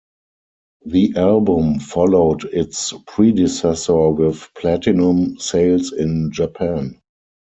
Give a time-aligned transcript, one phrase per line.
[0.83, 6.99] The album followed its predecessor with platinum sales in Japan.